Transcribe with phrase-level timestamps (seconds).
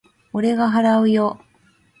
[0.33, 1.39] 俺が払うよ。